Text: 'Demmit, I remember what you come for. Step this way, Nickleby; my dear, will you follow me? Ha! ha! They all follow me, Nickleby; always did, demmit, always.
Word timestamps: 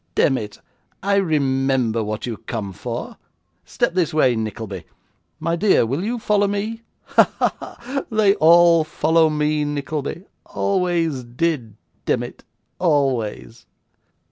'Demmit, 0.15 0.59
I 1.03 1.17
remember 1.17 2.03
what 2.03 2.25
you 2.25 2.35
come 2.37 2.73
for. 2.73 3.17
Step 3.65 3.93
this 3.93 4.15
way, 4.15 4.35
Nickleby; 4.35 4.85
my 5.39 5.55
dear, 5.55 5.85
will 5.85 6.03
you 6.03 6.17
follow 6.17 6.47
me? 6.47 6.81
Ha! 7.03 7.29
ha! 7.37 8.03
They 8.09 8.33
all 8.37 8.83
follow 8.83 9.29
me, 9.29 9.63
Nickleby; 9.63 10.23
always 10.43 11.23
did, 11.23 11.75
demmit, 12.07 12.43
always. 12.79 13.67